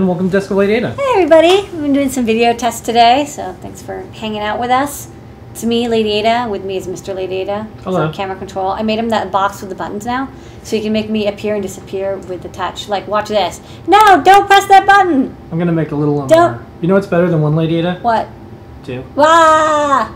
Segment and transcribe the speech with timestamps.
[0.00, 0.92] and welcome to Desk of Lady Ada.
[0.94, 4.70] Hey everybody, we've been doing some video tests today, so thanks for hanging out with
[4.70, 5.10] us.
[5.50, 6.48] It's me, Lady Ada.
[6.48, 7.14] With me is Mr.
[7.14, 7.64] Lady Ada.
[7.84, 8.10] Hello.
[8.10, 8.68] So camera control.
[8.70, 11.52] I made him that box with the buttons now, so you can make me appear
[11.54, 12.88] and disappear with the touch.
[12.88, 13.60] Like, watch this.
[13.86, 15.36] No, don't press that button.
[15.52, 16.66] I'm gonna make a little one Don't- more.
[16.80, 17.98] You know what's better than one Lady Ada?
[18.00, 18.26] What?
[18.84, 19.04] Two.
[19.14, 20.10] Wah!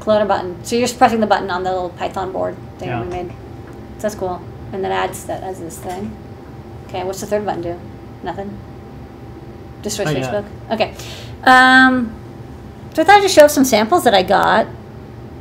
[0.00, 0.64] Clone a button.
[0.64, 3.02] So you're just pressing the button on the little Python board thing Yeah.
[3.02, 3.28] we made.
[3.28, 4.42] So that's cool.
[4.72, 6.10] And then adds that as this thing.
[6.88, 7.78] Okay, what's the third button do?
[8.26, 8.58] Nothing.
[9.82, 10.16] Destroy yet.
[10.16, 10.72] Facebook.
[10.72, 10.94] Okay.
[11.44, 12.12] Um,
[12.92, 14.66] so I thought I'd just show off some samples that I got.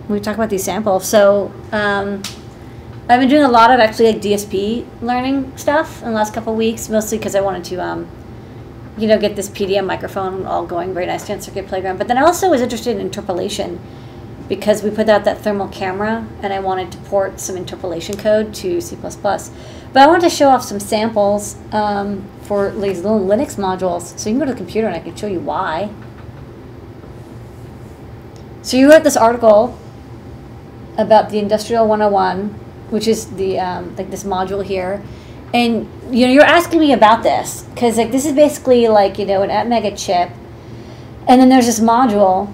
[0.07, 1.07] We talk about these samples.
[1.07, 2.21] So um,
[3.09, 6.53] I've been doing a lot of actually like DSP learning stuff in the last couple
[6.53, 7.77] of weeks, mostly because I wanted to.
[7.81, 8.07] Um,
[8.97, 11.97] you know, get this PDM microphone all going very nicely on Circuit Playground.
[11.97, 13.77] But then I also was interested in interpolation
[14.47, 18.53] because we put out that thermal camera and I wanted to port some interpolation code
[18.55, 18.95] to C++.
[18.95, 19.51] But
[19.95, 24.17] I wanted to show off some samples um, for these little Linux modules.
[24.17, 25.89] So you can go to the computer and I can show you why.
[28.61, 29.77] So you wrote this article
[30.97, 32.49] about the Industrial 101,
[32.89, 35.03] which is the um, like this module here,
[35.53, 39.25] and you know you're asking me about this because like this is basically like you
[39.25, 40.31] know an Atmega chip,
[41.27, 42.51] and then there's this module,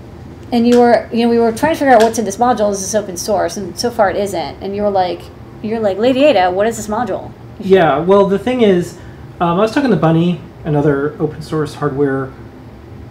[0.52, 2.72] and you were you know we were trying to figure out what's in this module.
[2.72, 3.56] Is this open source?
[3.56, 4.62] And so far it isn't.
[4.62, 5.22] And you were like
[5.62, 7.32] you're like Lady Ada, what is this module?
[7.60, 8.00] Yeah.
[8.00, 8.98] Well, the thing is,
[9.42, 12.32] um, I was talking to Bunny and other open source hardware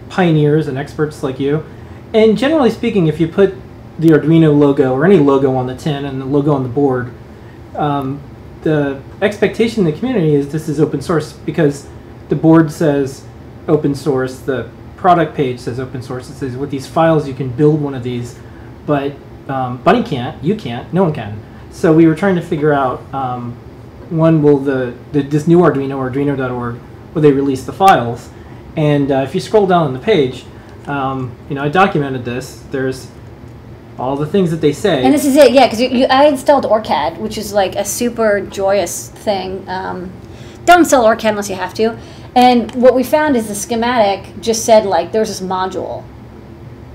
[0.07, 1.65] pioneers and experts like you,
[2.13, 3.53] and generally speaking, if you put
[3.99, 7.13] the Arduino logo or any logo on the tin and the logo on the board,
[7.75, 8.21] um,
[8.61, 11.89] the expectation in the community is this is open source because
[12.29, 13.25] the board says
[13.67, 16.29] open source, the product page says open source.
[16.29, 18.39] It says with these files you can build one of these,
[18.85, 19.13] but
[19.49, 21.41] um, Bunny can't, you can't, no one can.
[21.71, 23.57] So we were trying to figure out um,
[24.11, 26.79] one will the, the this new Arduino Arduino.org
[27.13, 28.29] will they release the files,
[28.75, 30.45] and uh, if you scroll down on the page,
[30.85, 32.63] um, you know I documented this.
[32.71, 33.07] There's
[33.97, 35.03] all the things that they say.
[35.03, 39.09] And this is it, yeah, because I installed OrCAD, which is like a super joyous
[39.09, 39.67] thing.
[39.69, 40.11] Um,
[40.65, 41.97] don't install OrCAD unless you have to.
[42.35, 46.03] And what we found is the schematic just said like there's this module,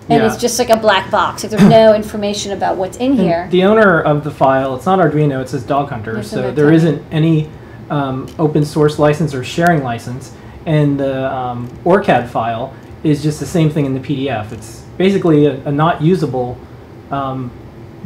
[0.08, 0.26] and Yeah.
[0.26, 1.42] it's just like a black box.
[1.42, 3.48] Like there's no information about what's in And here.
[3.50, 6.72] The owner of the file, it's not Arduino, it says Dog Hunter, There's so there
[6.72, 7.50] isn't any
[7.90, 10.34] um, open source license or sharing license,
[10.66, 12.74] and the um, ORCAD file
[13.04, 14.52] is just the same thing in the PDF.
[14.52, 16.58] It's basically a, a not usable
[17.10, 17.50] um,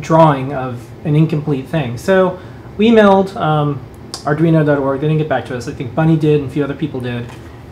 [0.00, 1.97] drawing of an incomplete thing.
[1.97, 2.38] So
[2.77, 3.81] we emailed um,
[4.25, 5.69] Arduino.org, they didn't get back to us.
[5.69, 7.27] I think Bunny did and a few other people did,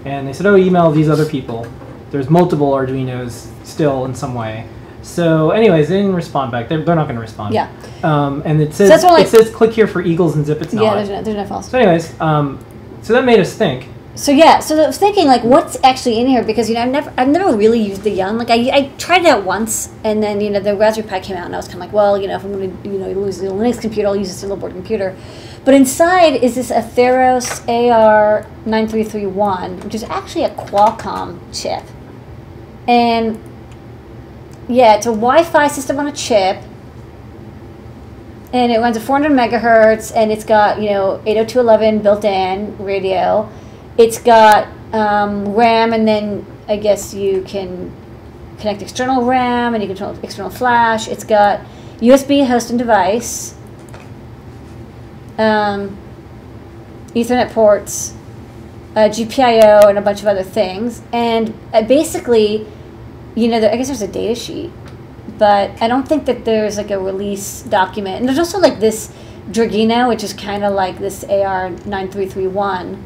[0.05, 1.67] and they said, oh, email these other people.
[2.11, 4.67] There's multiple Arduinos still in some way.
[5.03, 6.69] So, anyways, they didn't respond back.
[6.69, 7.55] They're, they're not going to respond.
[7.55, 7.71] Yeah.
[8.03, 10.61] Um, and it says what, like- it says click here for Eagles and zip.
[10.61, 10.95] It's yeah, not.
[10.97, 11.69] there's no, there's no files.
[11.71, 12.65] so, anyways, um,
[13.03, 13.89] so that made us think.
[14.19, 16.43] So yeah, so I was thinking like, what's actually in here?
[16.43, 18.37] Because you know, I've never, I've never really used the Yun.
[18.37, 21.37] Like, I, I tried it out once, and then you know, the Raspberry Pi came
[21.37, 22.99] out, and I was kind of like, well, you know, if I'm going to, you
[22.99, 25.17] know, use the Linux computer, I'll use a single board computer.
[25.65, 27.61] But inside is this Atheros
[28.65, 31.85] AR9331, which is actually a Qualcomm chip,
[32.89, 33.39] and
[34.67, 36.63] yeah, it's a Wi-Fi system on a chip.
[38.53, 43.49] And it runs at 400 megahertz, and it's got you know 802.11 built-in radio.
[43.99, 47.93] It's got um, RAM, and then I guess you can
[48.59, 51.09] connect external RAM, and you can control external flash.
[51.09, 51.61] It's got
[51.99, 53.55] USB host and device,
[55.37, 55.99] um,
[57.09, 58.15] Ethernet ports,
[58.97, 61.03] uh, GPIO, and a bunch of other things.
[61.13, 62.67] And uh, basically,
[63.39, 64.71] you know, there, I guess there's a data sheet,
[65.39, 68.17] but I don't think that there's like a release document.
[68.17, 69.13] And there's also like this
[69.51, 73.01] Dragino, which is kind of like this AR9331.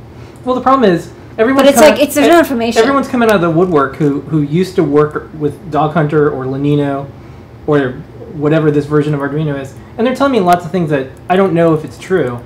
[0.45, 2.81] Well, the problem is everyone's But it's coming- like- it's- there's no information.
[2.83, 6.45] Everyone's coming out of the woodwork who who used to work with Dog Hunter or
[6.47, 7.07] Linino
[7.67, 7.91] or
[8.35, 11.37] whatever this version of Arduino is, and they're telling me lots of things that I
[11.37, 12.41] don't know if it's true.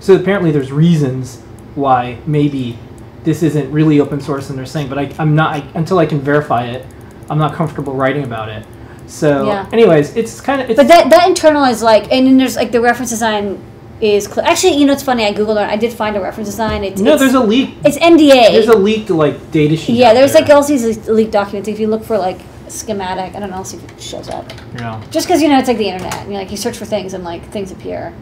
[0.00, 1.40] So apparently, there's reasons
[1.76, 2.76] why maybe
[3.24, 6.06] this isn't really open source, and they're saying, but I, I'm not I, until I
[6.06, 6.84] can verify it.
[7.30, 8.64] I'm not comfortable writing about it.
[9.06, 9.66] So, Yeah.
[9.72, 12.72] anyways, it's kind of it's But that that internal is like, and then there's like
[12.72, 13.58] the reference design
[14.00, 15.24] is cl- actually, you know, it's funny.
[15.26, 15.68] I googled it.
[15.68, 16.82] I did find a reference design.
[16.82, 17.74] It's no, it's, there's a leak.
[17.84, 18.52] it's NDA.
[18.52, 19.96] There's a leaked like data sheet.
[19.96, 20.42] yeah, there's there.
[20.42, 21.68] like all these leaked documents.
[21.68, 24.50] If you look for like schematic, I don't know, I'll see if it shows up.
[24.74, 25.00] know.
[25.10, 27.12] Just because you know it's like the internet, you know, like you search for things
[27.14, 28.12] and like things appear.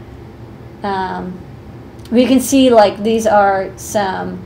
[0.83, 1.39] Um,
[2.11, 4.41] we can see like these are some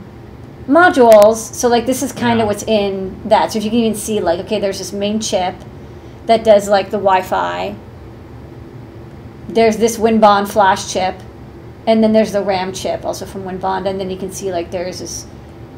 [0.67, 1.35] modules.
[1.35, 3.51] So like this is kind of what's in that.
[3.51, 5.55] So if you can even see like okay, there's this main chip
[6.25, 7.75] that does like the Wi-Fi.
[9.47, 11.15] There's this WinBond flash chip,
[11.85, 14.71] and then there's the RAM chip also from WinBond, and then you can see like
[14.71, 15.27] there's this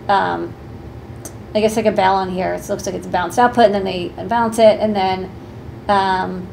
[0.08, 0.54] um,
[1.54, 2.54] I guess like a bell on here.
[2.54, 5.30] It looks like it's a balanced output, and then they unbalance it, and then
[5.90, 6.48] um,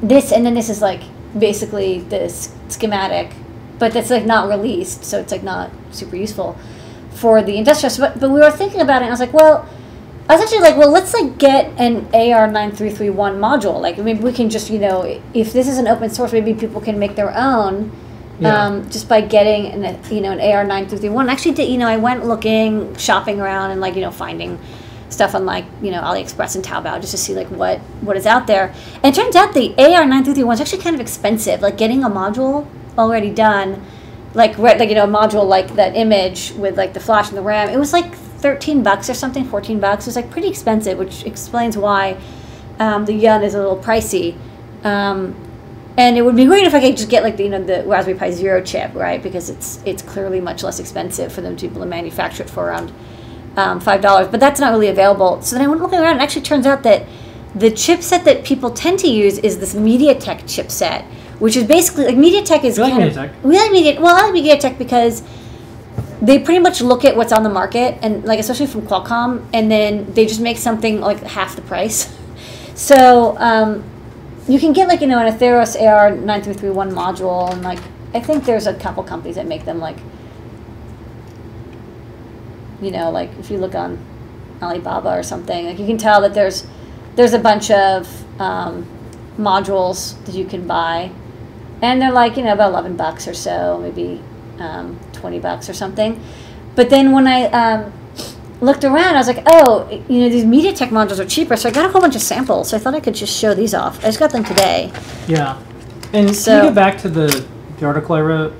[0.00, 1.02] this, and then this is like
[1.36, 3.32] basically this schematic,
[3.78, 6.56] but that's like not released, so it's like not super useful
[7.14, 7.94] for the industrial.
[7.98, 9.68] But but we were thinking about it, and I was like, well.
[10.28, 13.80] I was actually like, well, let's like get an AR9331 module.
[13.80, 15.02] Like, maybe we can just, you know,
[15.34, 17.90] if this is an open source, maybe people can make their own
[18.38, 18.66] Yeah.
[18.66, 21.28] um, just by getting an, you know an AR nine three three one.
[21.28, 24.58] Actually, did you know I went looking, shopping around, and like you know finding
[25.10, 28.24] stuff on like you know AliExpress and Taobao just to see like what what is
[28.24, 28.72] out there.
[29.02, 31.60] And it turns out the AR nine three three one is actually kind of expensive.
[31.62, 32.66] Like getting a module
[32.96, 33.82] already done,
[34.34, 37.42] like like you know a module like that image with like the flash and the
[37.42, 37.68] RAM.
[37.68, 40.06] It was like thirteen bucks or something, fourteen bucks.
[40.06, 42.16] It was like pretty expensive, which explains why
[42.78, 44.36] um, the Yun is a little pricey.
[44.84, 45.34] Um,
[45.96, 47.84] and it would be great if I could just get like the you know the
[47.84, 49.22] Raspberry Pi Zero chip, right?
[49.22, 52.50] Because it's it's clearly much less expensive for them to be able to manufacture it
[52.50, 52.92] for around
[53.56, 54.28] um, five dollars.
[54.28, 55.42] But that's not really available.
[55.42, 57.06] So then I went looking around, and it actually turns out that
[57.54, 61.04] the chipset that people tend to use is this MediaTek chipset,
[61.42, 63.42] which is basically like MediaTek is You like kind of MediaTek?
[63.42, 64.00] we like Media.
[64.00, 65.24] Well, I like MediaTek because
[66.20, 69.68] they pretty much look at what's on the market and like especially from Qualcomm, and
[69.68, 72.16] then they just make something like half the price.
[72.74, 73.84] So um,
[74.48, 77.60] you can get like you know an Atheros AR nine three three one module, and
[77.62, 77.80] like
[78.14, 79.98] I think there's a couple companies that make them like
[82.80, 83.98] you know like if you look on
[84.62, 86.66] Alibaba or something, like you can tell that there's
[87.14, 88.08] there's a bunch of
[88.40, 88.86] um,
[89.36, 91.10] modules that you can buy,
[91.82, 94.22] and they're like you know about eleven bucks or so, maybe
[94.58, 96.18] um, twenty bucks or something.
[96.74, 97.92] But then when I um,
[98.62, 101.72] looked around, I was like, oh, you know, these MediaTek modules are cheaper, so I
[101.72, 102.70] got a whole bunch of samples.
[102.70, 103.98] So I thought I could just show these off.
[103.98, 104.90] I just got them today.
[105.28, 105.60] Yeah.
[106.14, 107.46] And So- can you go back to the,
[107.78, 108.52] the article I wrote?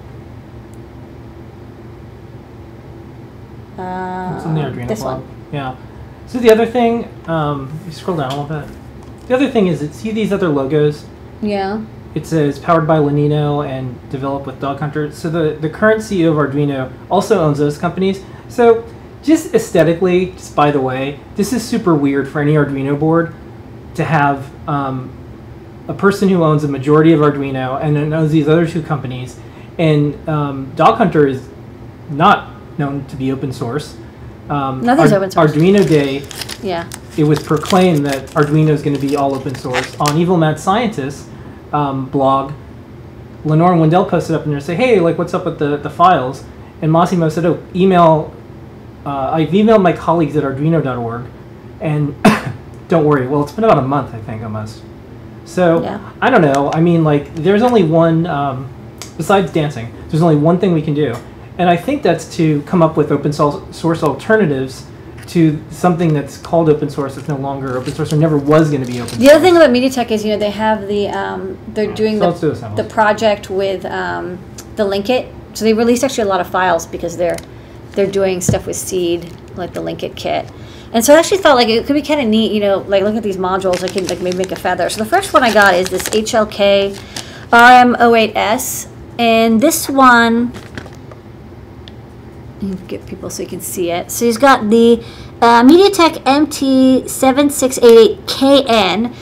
[3.78, 5.20] Uh, It's on the Arduino this blog.
[5.20, 5.28] one.
[5.52, 5.76] Yeah.
[6.26, 8.68] So the other thing, um, you scroll down a little bit.
[9.28, 11.04] The other thing is, that see these other logos?
[11.40, 11.80] Yeah.
[12.14, 15.10] It says powered by Linino and developed with Dog Hunter.
[15.12, 18.22] So the, the current CEO of Arduino also owns those companies.
[18.48, 18.84] So
[19.22, 23.34] just aesthetically, just by the way, this is super weird for any Arduino board
[23.94, 25.10] to have um,
[25.88, 29.38] a person who owns a majority of Arduino and then owns these other two companies.
[29.78, 31.48] And um, Dog Hunter is
[32.10, 33.96] not known to be open source.
[34.50, 35.52] Um, Nothing's open source.
[35.52, 36.26] Arduino Day
[36.62, 36.88] Yeah.
[37.16, 39.96] it was proclaimed that Arduino is going to be all open source.
[39.98, 41.28] On Evil Mad Scientist
[41.72, 42.52] um, blog,
[43.44, 45.76] Lenore and Windell posted up in there and say, "Hey, like, what's up with the,
[45.76, 46.44] the files?"
[46.80, 48.34] And Massimo said, "Oh, email.
[49.04, 51.24] Uh, I've emailed my colleagues at Arduino.org,
[51.80, 52.14] and
[52.88, 53.26] don't worry.
[53.26, 54.82] Well, it's been about a month, I think, almost.
[55.44, 56.12] So Yeah.
[56.20, 56.70] I don't know.
[56.72, 58.26] I mean, like, there's only one.
[58.26, 58.68] Um,
[59.16, 61.14] besides dancing, there's only one thing we can do,
[61.58, 64.86] and I think that's to come up with open source alternatives
[65.28, 68.84] to something that's called open source that's no longer open source or never was going
[68.84, 69.36] to be open The source.
[69.36, 72.54] other thing about MediaTek is, you know, they have the um, they're doing So do
[72.54, 74.38] the, the project with um,
[74.76, 75.32] the Linkit.
[75.54, 77.36] So they released actually a lot of files because they're
[77.92, 80.50] they're doing stuff with Seeed, like the Linkit kit.
[80.92, 83.02] And so I actually thought like it could be kind of neat, you know, like
[83.02, 83.82] look at these modules.
[83.82, 84.90] I can like maybe make a feather.
[84.90, 86.98] So the first one I got is this HLK
[87.50, 88.88] RM08S,
[89.18, 90.52] and this one
[92.62, 94.10] me get people so you can see it.
[94.10, 95.04] So he's got the
[95.40, 99.14] uh, MediaTek MT7688KN.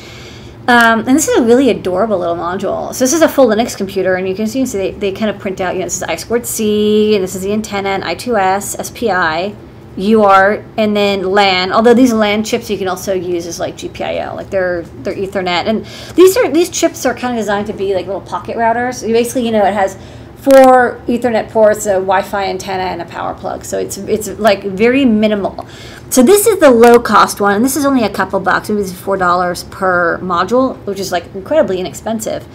[0.69, 2.95] Um, and this is a really adorable little module.
[2.95, 4.93] So this is a full Linux computer, and you can see, you can see they,
[4.93, 7.43] they kind of print out, you know, this is I squared C, and this is
[7.43, 9.57] the antenna, and I2S, SPI,
[9.97, 11.73] UART, and then LAN.
[11.73, 15.67] Although these LAN chips you can also use as like GPIO, like they're they're Ethernet,
[15.67, 19.05] and these are these chips are kind of designed to be like little pocket routers.
[19.07, 19.99] You basically, you know, it has
[20.43, 23.65] four Ethernet ports, a Wi-Fi antenna, and a power plug.
[23.65, 25.67] So it's it's like very minimal.
[26.09, 28.69] So this is the low cost one, and this is only a couple bucks.
[28.69, 32.47] Maybe it's four dollars per module, which is like incredibly inexpensive.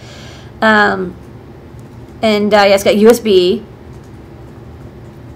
[0.60, 1.14] Um,
[2.22, 3.64] and uh, yeah, it's got USB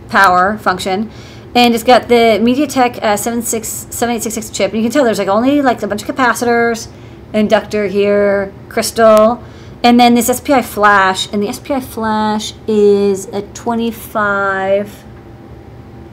[0.09, 1.11] power function,
[1.54, 4.73] and it's got the MediaTek uh, 76 7866 chip.
[4.73, 6.88] And you can tell there's like only like a bunch of capacitors,
[7.33, 9.42] inductor here, crystal,
[9.82, 11.32] and then this SPI flash.
[11.32, 15.04] And the SPI flash is a 25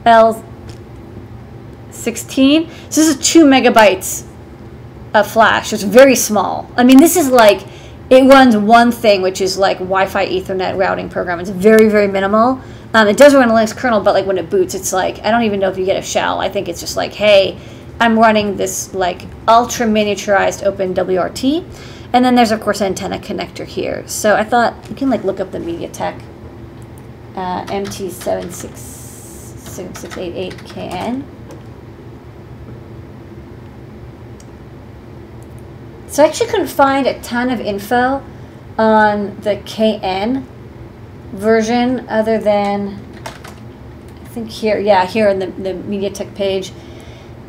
[0.06, 0.44] L
[1.90, 2.70] 16.
[2.90, 4.26] So this is two megabytes
[5.14, 5.72] of flash.
[5.72, 6.70] It's very small.
[6.76, 7.66] I mean, this is like
[8.10, 11.40] it runs one thing, which is like Wi-Fi Ethernet routing program.
[11.40, 12.60] It's very very minimal.
[12.94, 15.30] Um, it does run a Linux kernel, but like when it boots, it's like I
[15.30, 16.40] don't even know if you get a shell.
[16.40, 17.58] I think it's just like, hey,
[18.00, 21.64] I'm running this like ultra miniaturized Open WRT,
[22.12, 24.06] and then there's of course antenna connector here.
[24.06, 26.22] So I thought you can like look up the MediaTek
[27.36, 28.98] uh, MT76
[29.78, 31.24] 7688KN.
[36.08, 38.24] So I actually couldn't find a ton of info
[38.78, 40.46] on the KN
[41.32, 42.98] version other than
[44.22, 46.72] I think here, yeah, here in the, the MediaTek page.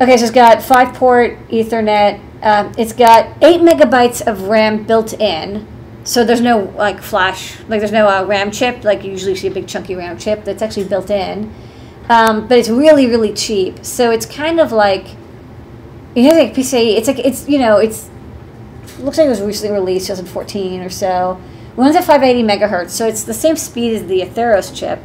[0.00, 2.20] Okay, so it's got five port Ethernet.
[2.42, 5.66] Um, it's got eight megabytes of RAM built in.
[6.04, 9.48] So there's no like flash, like there's no uh, RAM chip, like you usually see
[9.48, 11.52] a big chunky RAM chip that's actually built in.
[12.08, 13.84] Um, but it's really, really cheap.
[13.84, 15.06] So it's kind of like,
[16.14, 18.08] it has like PCIe, it's like, it's, you know, it's,
[18.98, 21.40] looks like it was recently released, 2014 or so.
[21.76, 24.98] Runs at 580 megahertz, so it's the same speed as the Atheros chip.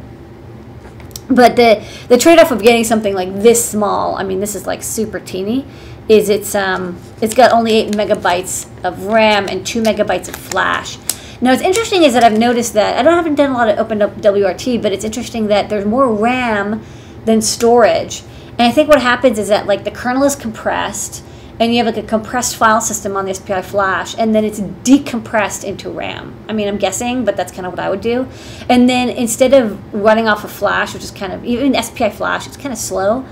[1.28, 4.66] But the the trade off of getting something like this small, I mean, this is
[4.66, 5.64] like super teeny,
[6.08, 10.98] is it's um it's got only eight megabytes of RAM and two megabytes of flash.
[11.40, 13.78] Now, what's interesting is that I've noticed that I don't haven't done a lot of
[13.78, 16.82] opened up WRT, but it's interesting that there's more RAM
[17.26, 18.22] than storage.
[18.52, 21.22] And I think what happens is that like the kernel is compressed,
[21.60, 24.60] and you have like a compressed file system on the SPI flash, and then it's
[24.60, 26.34] decompressed into RAM.
[26.48, 28.28] I mean, I'm guessing, but that's kind of what I would do.
[28.68, 32.10] And then instead of running off a of flash, which is kind of even SPI
[32.10, 33.26] flash, it's kind of slow.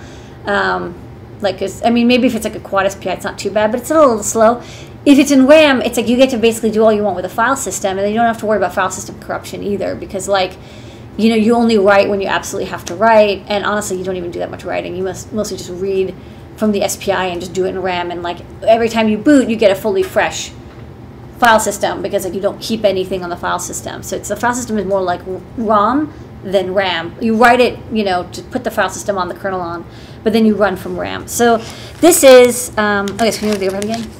[0.45, 0.95] Um,
[1.40, 3.80] like, I mean, maybe if it's like a quad SPI, it's not too bad, but
[3.80, 4.62] it's a little slow.
[5.06, 7.24] If it's in RAM, it's like you get to basically do all you want with
[7.26, 10.28] a file system, and you don't have to worry about file system corruption either, because
[10.28, 10.56] like
[11.16, 14.16] you know, you only write when you absolutely have to write, and honestly, you don't
[14.16, 14.96] even do that much writing.
[14.96, 16.14] You must mostly just read
[16.56, 18.10] from the SPI and just do it in RAM.
[18.10, 20.50] And like every time you boot, you get a fully fresh
[21.38, 24.02] file system because like you don't keep anything on the file system.
[24.02, 25.20] So it's the file system is more like
[25.56, 26.12] ROM
[26.42, 27.16] than RAM.
[27.20, 29.86] You write it, you know, to put the file system on the kernel on,
[30.25, 31.28] but then you run from RAM.
[31.28, 31.59] So
[32.00, 34.11] this is, um, okay, so can you do the overhead again?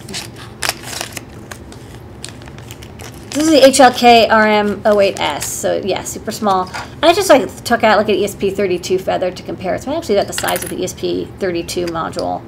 [3.31, 6.71] This is the HLK RM08S, so yeah, super small.
[7.03, 9.75] I just like took out like an ESP32 feather to compare.
[9.75, 12.45] It's actually about the size of the ESP32 module,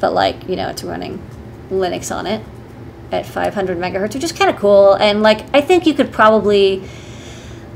[0.00, 1.22] but like, you know, it's running
[1.70, 2.44] Linux on it
[3.12, 4.94] at 500 megahertz, which is kind of cool.
[4.94, 6.82] And like, I think you could probably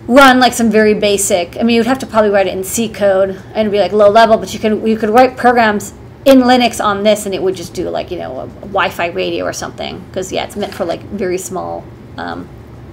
[0.06, 1.56] run like some very basic.
[1.56, 4.10] I mean, you'd have to probably write it in C code and be like low
[4.10, 5.92] level, but you could you could write programs
[6.24, 9.08] in Linux on this, and it would just do like you know a, a Wi-Fi
[9.08, 10.00] radio or something.
[10.06, 11.84] Because yeah, it's meant for like very small
[12.16, 12.48] um,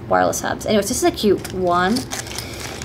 [0.08, 0.66] wireless hubs.
[0.66, 1.96] Anyways, this is a cute one.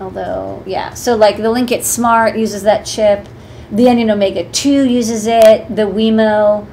[0.00, 0.94] Although, yeah.
[0.94, 3.26] So like the Linkit Smart uses that chip.
[3.70, 6.66] The Onion Omega 2 uses it, the Wemo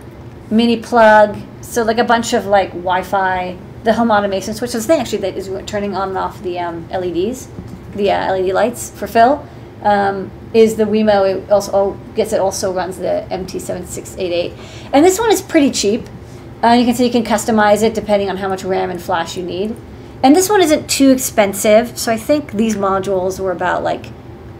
[0.49, 4.71] mini plug, so like a bunch of like Wi-Fi, the home automation switch.
[4.71, 7.49] The thing actually that is turning on and off the um, LEDs,
[7.95, 9.45] the uh, LED lights for Phil,
[9.83, 11.35] um, is the Wemo.
[11.35, 16.07] It also gets it also runs the MT7688, and this one is pretty cheap.
[16.63, 19.35] Uh, you can see you can customize it depending on how much RAM and flash
[19.35, 19.75] you need.
[20.24, 24.05] And this one isn't too expensive, so I think these modules were about like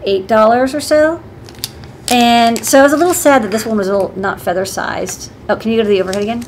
[0.04, 1.22] eight dollars or so.
[2.10, 4.64] And so I was a little sad that this one was a little not feather
[4.64, 5.32] sized.
[5.48, 6.44] Oh, can you go to the overhead again?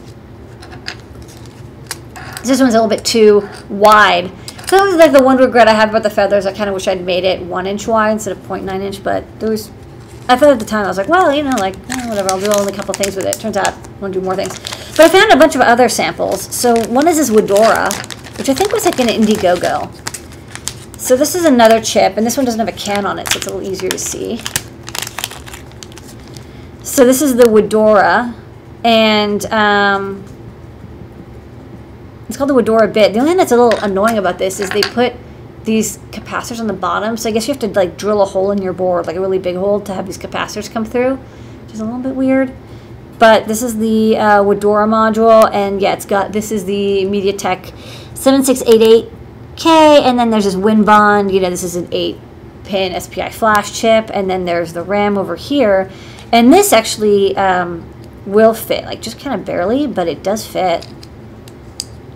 [2.45, 4.31] This one's a little bit too wide.
[4.69, 6.45] So that was like the one regret I have about the feathers.
[6.45, 9.25] I kind of wish I'd made it one inch wide instead of 0.9 inch, but
[9.41, 9.71] there was,
[10.29, 12.39] I thought at the time, I was like, well, you know, like, eh, whatever, I'll
[12.39, 13.41] do only a couple things with it.
[13.41, 14.59] Turns out I want to do more things.
[14.95, 16.55] But I found a bunch of other samples.
[16.55, 17.91] So one is this Widora,
[18.37, 19.91] which I think was like an Indiegogo.
[20.99, 23.39] So this is another chip, and this one doesn't have a can on it, so
[23.39, 24.37] it's a little easier to see.
[26.83, 28.35] So this is the Widora,
[28.85, 30.25] and um,
[32.29, 33.13] it's called the Widora bit.
[33.13, 35.15] The only thing that's a little annoying about this is they put
[35.65, 38.51] these capacitors on the bottom, so I guess you have to like drill a hole
[38.51, 41.75] in your board, like a really big hole, to have these capacitors come through, which
[41.75, 42.55] is a little bit weird.
[43.19, 47.73] But this is the uh, module, and yeah, it's got this is the MediaTek
[48.15, 51.33] 7688K, and then there's this WinBond.
[51.33, 55.35] You know, this is an eight-pin SPI flash chip, and then there's the RAM over
[55.35, 55.91] here,
[56.31, 57.93] and this actually um,
[58.25, 60.87] will fit, like just kind of barely, but it does fit.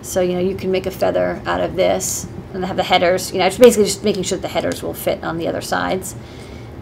[0.03, 3.31] So you know, you can make a feather out of this, and have the headers.
[3.31, 5.61] You know, it's basically just making sure that the headers will fit on the other
[5.61, 6.15] sides.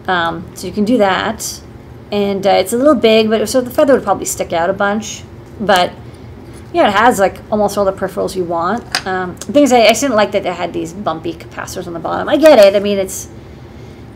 [0.06, 1.62] Um, so you can do that
[2.12, 4.74] and uh, it's a little big, but so the feather would probably stick out a
[4.74, 5.24] bunch.
[5.58, 5.92] But
[6.74, 9.06] yeah, it has like almost all the peripherals you want.
[9.06, 11.94] Um, the thing is, I, I didn't like that it had these bumpy capacitors on
[11.94, 12.28] the bottom.
[12.28, 12.76] I get it.
[12.76, 13.30] I mean, it's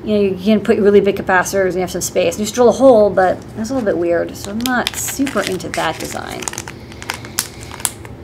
[0.05, 2.35] you know you can put really big capacitors and you have some space.
[2.35, 4.37] And you just drill a hole, but that's a little bit weird.
[4.37, 6.43] So I'm not super into that design.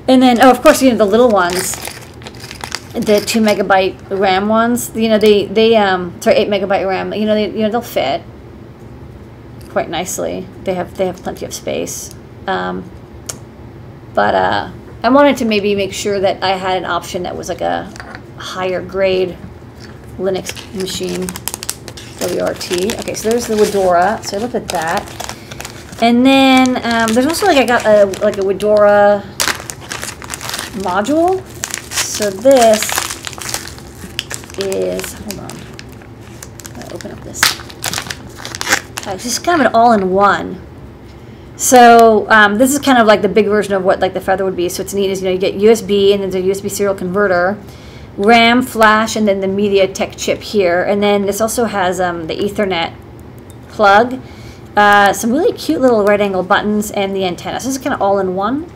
[0.08, 1.72] And then, oh, of course, you know the little ones,
[2.92, 4.94] the two megabyte RAM ones.
[4.94, 7.12] You know they they um sorry eight megabyte RAM.
[7.14, 8.22] You know they you know they'll fit
[9.70, 10.46] quite nicely.
[10.64, 12.14] They have they have plenty of space.
[12.46, 12.90] Um,
[14.14, 14.70] but uh,
[15.02, 17.92] I wanted to maybe make sure that I had an option that was like a
[18.38, 19.36] higher grade
[20.18, 21.28] Linux machine.
[22.22, 23.00] WRT.
[23.00, 24.24] Okay, so there's the Widora.
[24.24, 25.02] So I looked at that.
[26.00, 29.24] And then um, there's also like I got a like a Widora
[30.80, 31.44] module.
[31.92, 32.82] So this
[34.58, 35.56] is hold on.
[36.76, 37.62] I'll open up this
[39.10, 40.60] it's just kind of an all-in-one.
[41.56, 44.44] So um, this is kind of like the big version of what like the Feather
[44.44, 44.68] would be.
[44.68, 47.58] So it's neat is you know you get USB and then a USB serial converter,
[48.16, 50.82] RAM, flash, and then the MediaTek chip here.
[50.82, 52.94] And then this also has um, the Ethernet
[53.68, 54.20] plug,
[54.76, 57.60] uh, some really cute little right angle buttons, and the antenna.
[57.60, 58.70] So this is kind of all in one.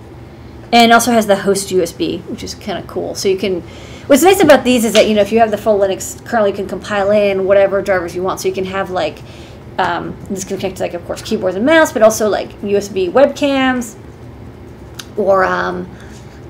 [0.77, 3.15] And also has the host USB, which is kind of cool.
[3.15, 3.63] So you can.
[4.09, 6.47] What's nice about these is that you know if you have the full Linux kernel,
[6.47, 8.41] you can compile in whatever drivers you want.
[8.41, 9.23] So you can have like
[9.79, 13.11] um, this can connect to like of course keyboards and mouse, but also like USB
[13.11, 13.97] webcams
[15.17, 15.89] or um,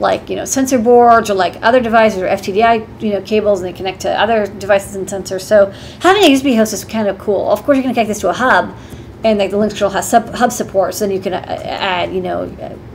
[0.00, 3.68] like you know sensor boards or like other devices or FTDI you know cables and
[3.68, 5.42] they connect to other devices and sensors.
[5.42, 7.48] So having a USB host is kind of cool.
[7.48, 8.76] Of course, you can connect this to a hub,
[9.24, 12.12] and like the Linux kernel has sub, hub support, so then you can uh, add
[12.14, 12.48] you know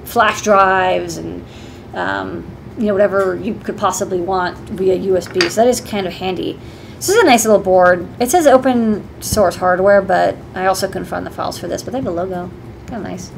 [0.06, 1.46] flash drives and
[1.94, 2.46] um,
[2.78, 5.50] you know whatever you could possibly want via USB.
[5.50, 6.60] So that is kind of handy.
[6.96, 8.08] This is a nice little board.
[8.20, 11.94] It says open source hardware, but I also couldn't find the files for this, but
[11.94, 12.52] they have a logo.
[12.86, 13.32] Kind of nice.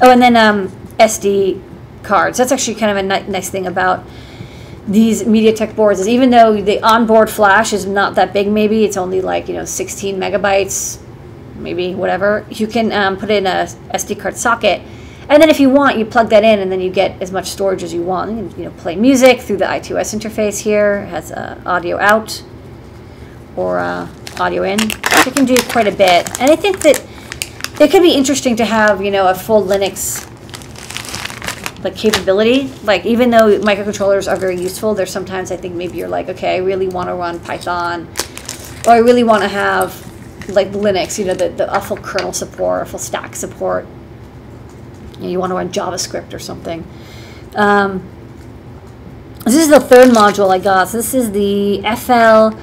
[0.00, 0.68] Oh, and then um,
[0.98, 1.60] SD
[2.02, 2.38] cards.
[2.38, 4.04] That's actually kind of a ni nice thing about
[4.86, 8.96] these MediaTek boards is even though the onboard flash is not that big, maybe it's
[8.96, 10.98] only like you know 16 megabytes,
[11.62, 12.46] maybe whatever.
[12.50, 14.82] You can um, put in a SD card socket,
[15.28, 17.46] and then if you want, you plug that in, and then you get as much
[17.46, 18.30] storage as you want.
[18.30, 21.04] You can you know play music through the I2S interface here.
[21.06, 22.42] It has uh, audio out
[23.56, 24.78] or uh, audio in.
[24.80, 26.40] It can do quite a bit.
[26.40, 27.04] And I think that
[27.80, 30.28] it could be interesting to have, you know, a full Linux
[31.84, 32.70] like capability.
[32.84, 36.54] Like even though microcontrollers are very useful, there's sometimes I think maybe you're like, okay,
[36.54, 38.08] I really want to run Python,
[38.86, 40.11] or I really want to have
[40.48, 43.86] like Linux, you know, the, the a full kernel support, a full stack support.
[45.14, 46.86] You, know, you want to run JavaScript or something.
[47.54, 48.06] Um,
[49.44, 50.88] this is the third module I got.
[50.88, 52.54] So this is the FL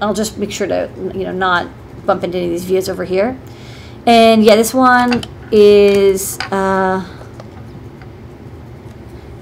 [0.00, 1.68] I'll just make sure to, you know, not
[2.06, 3.38] bump into any of these views over here.
[4.06, 7.06] And yeah, this one is, uh,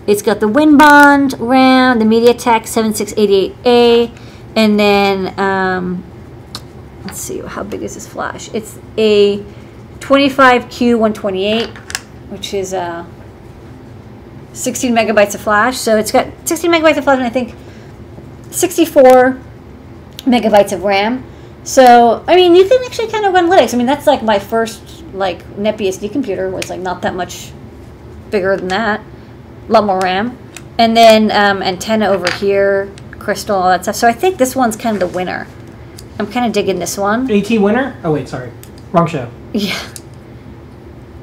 [0.06, 4.18] it's got the WinBond RAM, the MediaTek 7688A,
[4.56, 6.04] and then, um,
[7.06, 8.52] let's see, how big is this flash?
[8.52, 9.38] It's a
[10.00, 11.76] 25Q128,
[12.30, 13.06] which is uh,
[14.52, 15.78] 16 megabytes of flash.
[15.78, 17.54] So it's got 16 megabytes of flash, and I think
[18.50, 19.38] 64
[20.24, 21.24] megabytes of RAM.
[21.62, 23.74] So, I mean, you can actually kind of run Linux.
[23.74, 27.52] I mean, that's like my first like NetBSD computer was like not that much
[28.30, 29.00] bigger than that.
[29.68, 30.38] A lot more RAM.
[30.78, 33.96] And then um, antenna over here, crystal, all that stuff.
[33.96, 35.46] So I think this one's kind of the winner.
[36.18, 37.30] I'm kind of digging this one.
[37.30, 37.96] AT winner?
[38.04, 38.50] Oh wait, sorry,
[38.92, 39.30] wrong show.
[39.52, 39.78] Yeah.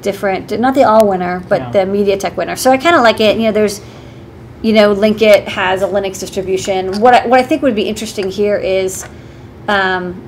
[0.02, 1.72] Different, not the Allwinner, but Yeah.
[1.72, 2.56] the MediaTek winner.
[2.58, 3.38] So I kind of like it.
[3.38, 3.80] You know, there's,
[4.62, 7.00] you know, Linkit has a Linux distribution.
[7.00, 9.06] What I, what I think would be interesting here is,
[9.70, 10.28] um,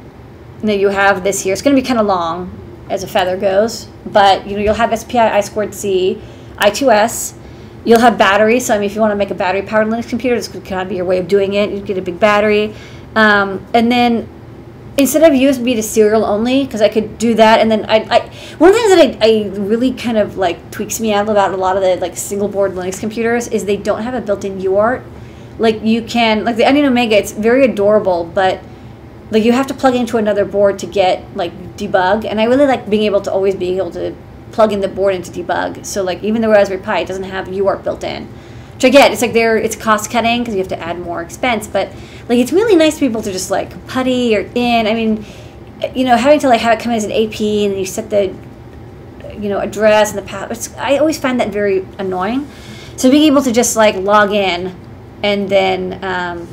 [0.62, 1.52] you know, you have this here.
[1.52, 2.50] It's going to be kind of long
[2.90, 6.22] as a feather goes, but you know, you'll have SPI I squared C,
[6.58, 7.34] I2S.
[7.84, 8.62] You'll have battery.
[8.62, 10.64] So I mean, if you want to make a battery powered Linux computer, this could
[10.64, 11.70] kind of be your way of doing it.
[11.72, 12.74] You'd get a big battery,
[13.16, 14.28] um, and then
[14.98, 18.20] instead of USB to serial only, because I could do that, and then I, I
[18.58, 21.54] one of the things that I, I really kind of like tweaks me out about
[21.54, 24.60] a lot of the like single board Linux computers is they don't have a built-in
[24.60, 25.04] UART.
[25.58, 28.62] Like you can like the Onion Omega, it's very adorable, but
[29.32, 32.68] like you have to plug into another board to get like debug, and I really
[32.68, 34.16] like being able to always being able to
[34.52, 35.86] plug in the board into debug.
[35.86, 38.30] So like even the Raspberry Pi doesn't have UART built in.
[38.76, 41.22] Which I get, it's like they're it's cost cutting because you have to add more
[41.22, 41.90] expense, but
[42.28, 44.88] like it's really nice be able to just like putty or in.
[44.88, 45.26] I mean,
[45.96, 48.10] you know, having to like have it come in as an AP and you set
[48.10, 48.36] the
[49.40, 50.78] you know address and the path.
[50.78, 52.50] I always find that very annoying.
[52.98, 54.76] So being able to just like log in
[55.24, 56.48] and then um,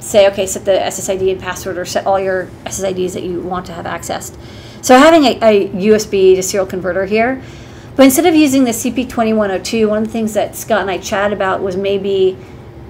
[0.00, 3.66] say, okay, set the SSID and password or set all your SSIDs that you want
[3.66, 4.36] to have accessed.
[4.82, 7.42] So having a, a USB to serial converter here,
[7.96, 11.36] but instead of using the CP2102, one of the things that Scott and I chatted
[11.36, 12.36] about was maybe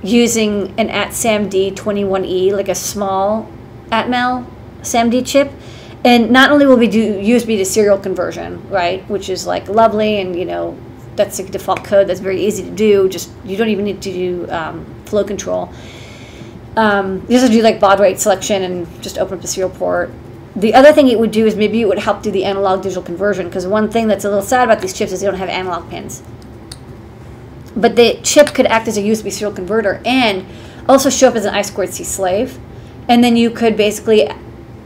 [0.02, 3.48] using an ATSAMD 21E, like a small
[3.90, 4.46] Atmel
[4.82, 5.50] SAMD chip.
[6.04, 10.20] And not only will we do USB to serial conversion, right, which is like lovely
[10.20, 10.76] and, you know,
[11.14, 13.08] that's the default code that's very easy to do.
[13.08, 15.72] Just you don't even need to do um, flow control.
[16.76, 20.10] Um, you just do like baud rate selection and just open up the serial port.
[20.54, 23.02] The other thing it would do is maybe it would help do the analog digital
[23.02, 25.48] conversion because one thing that's a little sad about these chips is they don't have
[25.48, 26.22] analog pins.
[27.74, 30.46] But the chip could act as a USB serial converter and
[30.86, 32.58] also show up as an I squared C slave.
[33.08, 34.28] And then you could basically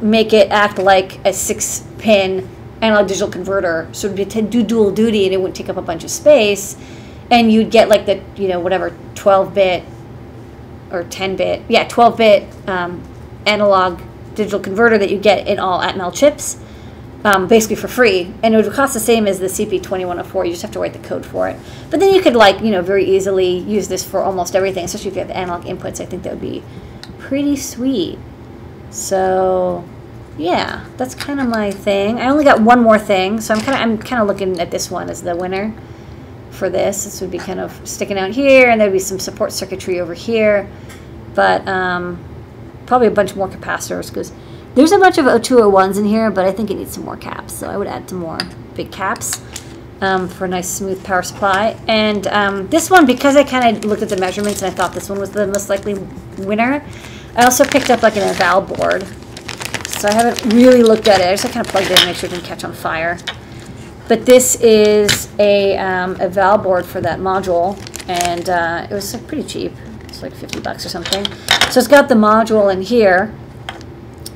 [0.01, 2.49] make it act like a six pin
[2.81, 3.89] analog digital converter.
[3.91, 6.77] So be to do dual duty and it wouldn't take up a bunch of space.
[7.29, 9.85] And you'd get like the, you know, whatever 12 bit
[10.93, 13.03] or 10 bit, yeah, 12 bit um,
[13.47, 14.01] analog
[14.37, 16.59] digital converter that you get in all Atmel chips,
[17.25, 18.33] um, basically for free.
[18.43, 20.45] And it would cost the same as the CP2104.
[20.45, 21.59] You just have to write the code for it.
[21.91, 25.11] But then you could, like, you know, very easily use this for almost everything, especially
[25.11, 26.01] if you have analog inputs.
[26.01, 26.63] I think that would be
[27.19, 28.19] pretty sweet.
[28.91, 29.85] So,
[30.39, 32.21] yeah, that's kind of my thing.
[32.21, 34.71] I only got one more thing, so I'm kind of I'm kind of looking at
[34.71, 35.75] this one as the winner
[36.51, 37.05] for this.
[37.05, 40.15] This would be kind of sticking out here, and there'd be some support circuitry over
[40.15, 40.69] here,
[41.35, 42.23] but um,
[42.87, 44.33] probably a bunch more capacitors because
[44.75, 47.55] there's a bunch of 0201s in here, but I think it needs some more caps,
[47.55, 48.39] so I would add some more
[48.75, 49.41] big caps
[50.01, 51.79] um, for a nice smooth power supply.
[51.89, 54.93] And um, this one, because I kind of looked at the measurements and I thought
[54.93, 55.95] this one was the most likely
[56.39, 56.85] winner,
[57.35, 59.07] I also picked up like an eval board.
[59.87, 61.27] So I haven't really looked at it.
[61.27, 63.19] I just kind of plugged it in to make sure it didn't catch on fire.
[64.09, 67.77] But this is a um, eval board for that module,
[68.09, 69.73] and uh, it was like, pretty cheap.
[70.17, 71.27] It's like 50 bucks or something.
[71.71, 73.35] So it's got the module in here,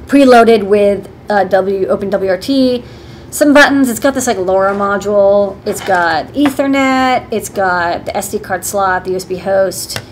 [0.08, 2.84] preloaded with uh, W OpenWRT,
[3.30, 3.88] some buttons.
[3.88, 5.56] It's got this like LoRa module.
[5.66, 7.26] It's got Ethernet.
[7.32, 10.02] It's got the SD card slot, the USB host.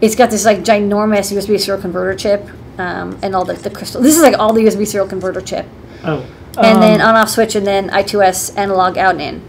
[0.00, 4.02] It's got this like ginormous USB serial converter chip, um, and all the, the crystal.
[4.02, 5.66] This is like all the USB serial converter chip,
[6.02, 6.26] Oh.
[6.58, 9.42] and then um, on off switch, and then I2S analog out and in.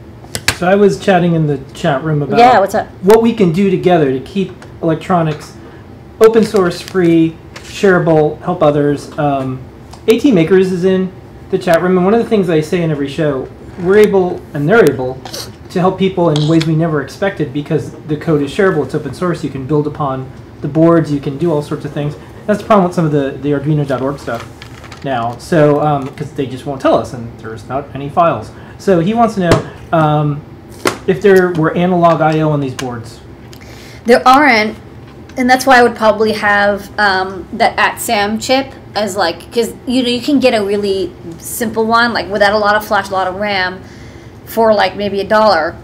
[0.58, 2.88] So I was chatting in the chat room about Yeah, what's up?
[3.02, 4.52] what we can do together to keep
[4.84, 5.58] electronics
[6.20, 9.18] open source, free, shareable, help others.
[9.18, 9.64] Um,
[10.08, 11.12] AT Makers is in
[11.50, 13.50] the chat room, and one of the things I say in every show,
[13.80, 15.16] we're able and they're able
[15.70, 19.14] to help people in ways we never expected because the code is shareable, it's open
[19.14, 22.16] source, you can build upon the boards, you can do all sorts of things.
[22.46, 25.38] That's the problem with some of the, the Arduino.org stuff now.
[25.38, 28.52] So, because they just won't tell us, and there's not any files.
[28.78, 30.44] So he wants to know um,
[31.08, 33.20] if there were analog I/O on these boards.
[34.06, 34.78] There aren't,
[35.38, 39.74] and that's why I would probably have um, that at Sam chip as like because
[39.88, 43.10] you know you can get a really simple one like without a lot of flash,
[43.10, 43.84] a lot of RAM,
[44.46, 45.76] for like maybe a dollar.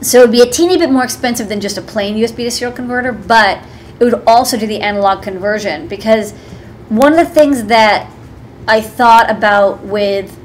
[0.00, 2.50] So it would be a teeny bit more expensive than just a plain USB to
[2.50, 3.58] serial converter, but
[3.98, 6.32] it would also do the analog conversion because
[6.88, 8.10] one of the things that
[8.66, 10.36] I thought about with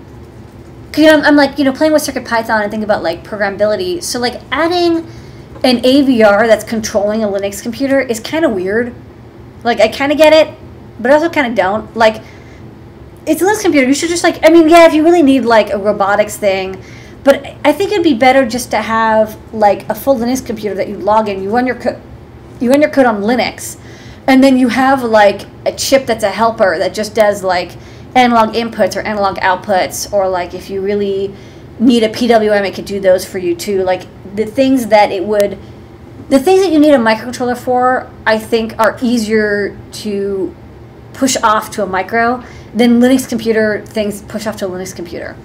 [0.89, 4.03] because I'm, I'm like you know playing with Circuit Python and thinking about like programmability.
[4.03, 5.07] So like adding
[5.63, 8.93] an AVR that's controlling a Linux computer is kind of weird.
[9.63, 10.53] Like I kind of get it,
[10.99, 11.95] but I also kind of don't.
[11.95, 12.21] Like
[13.25, 13.87] it's a Linux computer.
[13.87, 16.83] You should just like I mean, yeah, if you really need like a robotics thing,
[17.23, 20.89] but I think it'd be better just to have like a full Linux computer that
[20.89, 22.01] you log in, you run your code,
[22.59, 23.79] you run your code on Linux,
[24.27, 27.71] and then you have like a chip that's a helper that just does like
[28.15, 31.33] analog inputs or analog outputs, or like if you really
[31.79, 33.83] need a PWM, it could do those for you too.
[33.83, 35.57] Like the things that it would,
[36.29, 40.55] the things that you need a microcontroller for, I think are easier to
[41.13, 42.43] push off to a micro
[42.73, 45.35] than Linux computer things push off to a Linux computer.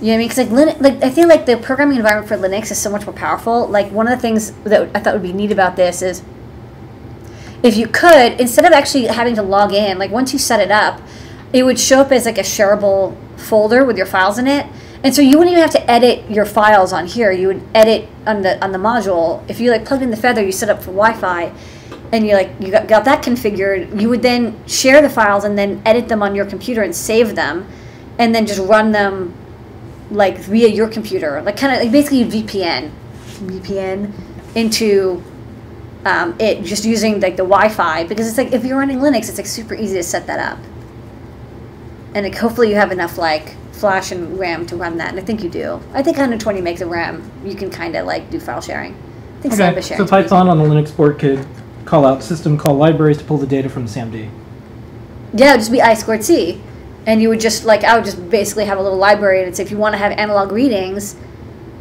[0.00, 0.28] You know what I mean?
[0.28, 3.06] Because like, Linux, like I feel like the programming environment for Linux is so much
[3.06, 3.66] more powerful.
[3.68, 6.22] Like one of the things that I thought would be neat about this is
[7.62, 10.70] if you could instead of actually having to log in, like once you set it
[10.70, 11.00] up,
[11.52, 14.66] it would show up as like a shareable folder with your files in it.
[15.04, 17.32] And so you wouldn't even have to edit your files on here.
[17.32, 19.42] You would edit on the on the module.
[19.50, 21.52] If you like plugged in the Feather, you set up for Wi-Fi,
[22.12, 24.00] and you like you got, got that configured.
[24.00, 27.34] You would then share the files and then edit them on your computer and save
[27.34, 27.66] them,
[28.18, 29.34] and then just run them
[30.12, 32.92] like via your computer, like kind of like basically VPN,
[33.40, 34.12] VPN
[34.54, 35.22] into
[36.04, 39.38] um, it just using like the Wi-Fi because it's like if you're running Linux, it's
[39.38, 40.58] like super easy to set that up,
[42.14, 45.22] and like, hopefully you have enough like flash and RAM to run that, and I
[45.24, 45.80] think you do.
[45.92, 48.94] I think 120 makes a RAM, you can kind of like do file sharing.
[49.38, 51.44] I think Okay, so Python on the Linux board could
[51.84, 54.30] call out system call libraries to pull the data from the SAMD.
[55.34, 56.60] Yeah, it would just be I squared C.
[57.06, 59.58] And you would just, like, I would just basically have a little library and it's
[59.58, 61.16] if you want to have analog readings,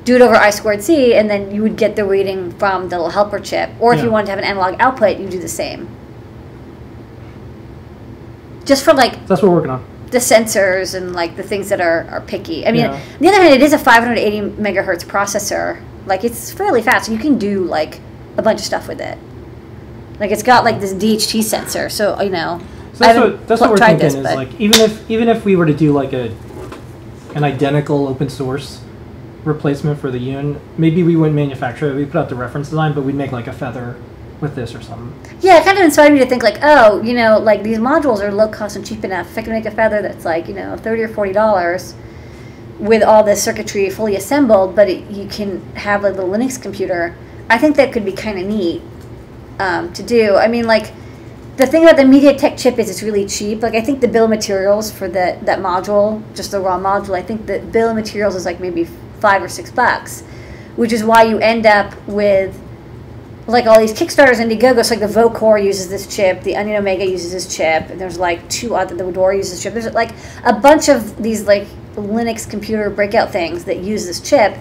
[0.06, 2.96] do it over I squared C, and then you would get the reading from the
[2.98, 3.70] little helper chip.
[3.80, 4.06] Or if Yeah.
[4.06, 5.88] you wanted to have an analog output, you do the same.
[8.66, 9.84] Just for, like, that's what we're working on.
[10.12, 12.68] The sensors and, like, the things that are, are picky.
[12.68, 12.92] I mean, Yeah.
[12.94, 15.82] on the other hand, it is a 580 megahertz processor.
[16.06, 17.10] Like, it's fairly fast.
[17.10, 18.00] You can do, like,
[18.38, 19.18] a bunch of stuff with it.
[20.20, 22.60] Like, it's got, like, this DHT sensor, so, you know.
[22.94, 25.30] So that's what that's what we're tried thinking this, is but- like even if even
[25.30, 26.30] if we were to do like a
[27.34, 28.82] an identical open source
[29.46, 31.96] replacement for the Yun, maybe we wouldn't manufacture it.
[31.96, 33.96] We put out the reference design, but we'd make like a feather
[34.42, 35.14] with this or something.
[35.40, 38.20] Yeah, it kind of inspired me to think like, oh, you know, like these modules
[38.20, 39.32] are low cost and cheap enough.
[39.32, 41.96] If I can make a feather that's like, you know, thirty or forty dollars,
[42.80, 47.16] with all the circuitry fully assembled, but it, you can have like the Linux computer.
[47.50, 48.82] I think that could be kind of neat
[49.60, 50.36] um, to do.
[50.36, 50.92] I mean, like
[51.58, 53.62] the thing about the MediaTek chip is it's really cheap.
[53.62, 57.16] Like I think the bill of materials for the that module, just the raw module,
[57.16, 58.86] I think the bill of materials is like maybe
[59.20, 60.22] five or six bucks,
[60.76, 62.60] which is why you end up with
[63.52, 64.84] like all these Kickstarters, Indiegogo.
[64.84, 68.18] So like the Vocore uses this chip, the Onion Omega uses this chip, and there's
[68.18, 69.74] like two other the Fedora uses this chip.
[69.74, 74.58] There's like a bunch of these like Linux computer breakout things that use this chip,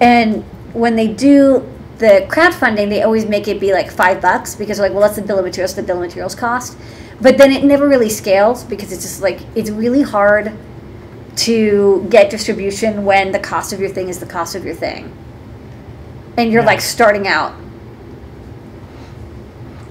[0.00, 0.42] and
[0.74, 4.88] when they do the crowdfunding, they always make it be like five bucks because they're
[4.88, 6.76] like, well, that's the bill of materials, the bill of materials cost.
[7.20, 10.52] But then it never really scales because it's just like it's really hard
[11.36, 15.12] to get distribution when the cost of your thing is the cost of your thing,
[16.36, 16.66] and you're Yeah.
[16.66, 17.54] like starting out.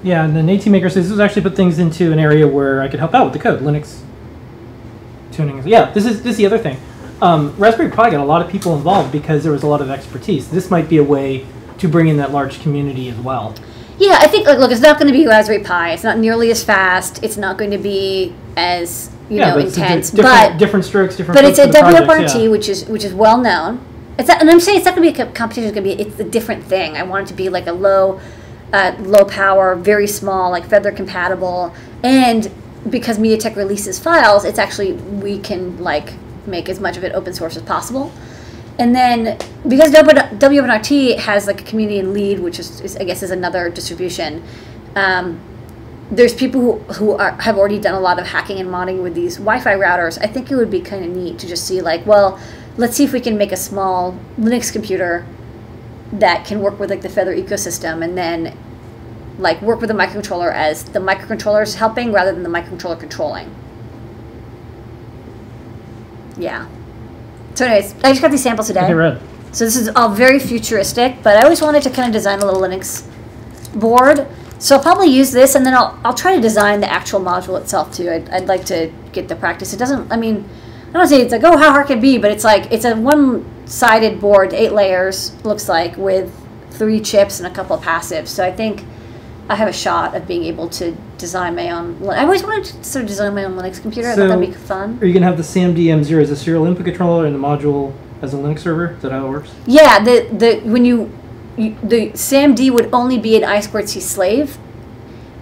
[0.04, 2.82] Yeah, and then AT Maker says this was actually put things into an area where
[2.82, 4.00] I could help out with the code, Linux
[5.32, 5.66] tuning.
[5.68, 6.78] Yeah, this is this is the other thing.
[7.22, 9.92] Um, Raspberry Pi got a lot of people involved because there was a lot of
[9.92, 10.50] expertise.
[10.50, 11.46] This might be a way
[11.78, 13.54] to bring in that large community as well.
[14.00, 15.92] Yeah, I think like look, it's not going to be Raspberry Pi.
[15.92, 17.24] It's not nearly as fast.
[17.24, 20.10] It's not going to be as you yeah, know but intense.
[20.10, 21.40] different, but different strokes, different.
[21.40, 22.48] but it's a WRT, projects, yeah.
[22.50, 23.80] which is which is well known.
[24.18, 25.66] It's not, and I'm saying it's not going to be a competition.
[25.66, 26.98] It's going to be it's a different thing.
[26.98, 28.20] I want it to be like a low,
[29.00, 32.52] low power, very small, like Feather compatible, and
[32.90, 36.14] because MediaTek releases files, it's actually we can like
[36.48, 38.12] make as much of it open source as possible.
[38.80, 43.04] And then because W- WNRT has like a community and LEDE, which is, is I
[43.04, 44.44] guess is another distribution.
[44.96, 45.40] Um,
[46.10, 49.14] there's people who, who are, have already done a lot of hacking and modding with
[49.14, 50.18] these Wi-Fi routers.
[50.22, 52.40] I think it would be kind of neat to just see like, well,
[52.78, 55.26] let's see if we can make a small Linux computer
[56.14, 58.58] that can work with like the Feather ecosystem, and then
[59.38, 63.54] like work with the microcontroller as the microcontroller is helping rather than the microcontroller controlling.
[66.38, 66.68] Yeah.
[67.56, 68.94] So, anyways, I just got these samples today.
[68.94, 69.22] Okay.
[69.52, 72.46] So this is all very futuristic, but I always wanted to kind of design a
[72.46, 73.06] little Linux
[73.78, 74.28] board.
[74.60, 77.60] So I'll probably use this, and then I'll, I'll try to design the actual module
[77.60, 78.10] itself too.
[78.10, 79.74] I'd, I'd like to get the practice.
[79.74, 80.48] It doesn't, I mean,
[80.90, 82.86] I don't say it's like, oh, how hard can it be, but it's like, it's
[82.86, 82.96] a
[83.72, 86.30] one-sided board, eight layers, looks like, with
[86.72, 88.28] three chips and a couple of passives.
[88.28, 88.84] So I think
[89.48, 92.84] I have a shot of being able to design my own, I always wanted to
[92.84, 94.10] sort of design my own Linux computer.
[94.10, 95.00] I thought that'd be fun.
[95.02, 97.94] Are you gonna have the SAMD M0 as a serial input controller and the module
[98.22, 98.96] as a Linux server?
[98.96, 99.52] Is that how it works?
[99.66, 101.10] Yeah, the the when you,
[101.58, 104.58] you the SAMD would only be an I squared C slave,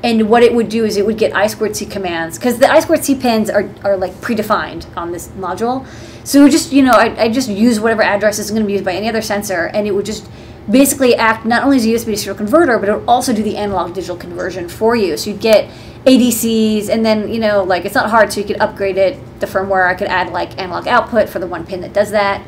[0.02, 2.72] And what it would do is it would get I squared C commands because the
[2.72, 5.86] I squared C pins are, are like predefined on this module.
[6.26, 8.86] So just, you know, I, I just use whatever address is going to be used
[8.86, 10.30] by any other sensor and it would just
[10.70, 13.44] basically act not only as a USB to serial converter, but it would also do
[13.44, 15.18] the analog digital conversion for you.
[15.18, 15.70] So you'd get
[16.06, 19.48] ADCs and then, you know, like it's not hard so you could upgrade it, the
[19.48, 19.90] firmware.
[19.90, 22.46] I could add like analog output for the one pin that does that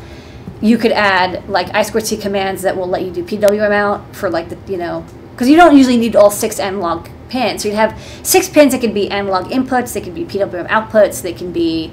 [0.62, 4.16] you could add like I squared C commands that will let you do PWM out
[4.16, 7.63] for like the, you know, because you don't usually need all six analog pins.
[7.63, 11.22] So you'd have six pins that could be analog inputs, they could be PWM outputs,
[11.22, 11.91] they can be,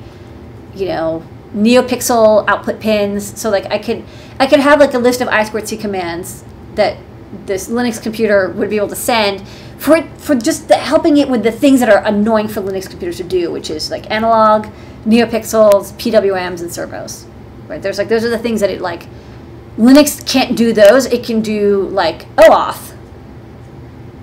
[0.74, 1.22] you know,
[1.54, 3.40] NeoPixel output pins.
[3.40, 4.04] So like I could,
[4.38, 6.98] I could have like a list of I squared C commands that
[7.46, 9.46] this Linux computer would be able to send
[9.78, 12.90] for it, for just the, helping it with the things that are annoying for Linux
[12.90, 14.66] computers to do, which is like analog,
[15.06, 17.26] NeoPixels, PWMs, and servos
[17.68, 17.80] right?
[17.80, 19.06] There's like those are the things that it like
[19.76, 21.06] Linux can't do those.
[21.06, 22.96] It can do like OAuth,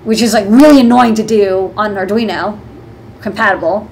[0.06, 2.58] which is like really annoying to do on an Arduino
[3.20, 3.88] compatible.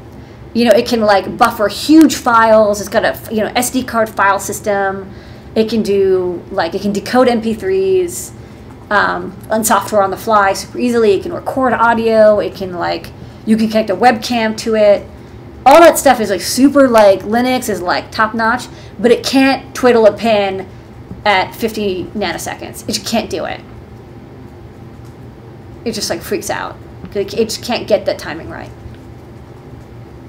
[0.54, 2.80] You know, it can like buffer huge files.
[2.80, 5.12] It's got a you know SD card file system.
[5.54, 8.32] It can do like it can decode MP3s
[8.90, 11.12] um, on software on the fly super easily.
[11.12, 12.38] It can record audio.
[12.40, 13.10] It can like
[13.44, 15.06] you can connect a webcam to it
[15.66, 18.66] all that stuff is like super like Linux is like top notch,
[18.98, 20.68] but it can't twiddle a pin
[21.24, 22.88] at 50 nanoseconds.
[22.88, 23.60] It can't do it.
[25.84, 26.76] It just like freaks out.
[27.14, 28.70] It just can't get that timing right.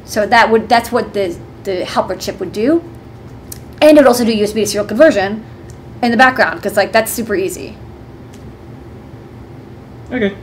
[0.05, 2.83] So that would that's what the the helper chip would do,
[3.81, 5.43] and it would also do USB to serial conversion
[6.01, 7.75] in the background because like that's super easy.
[10.11, 10.35] Okay.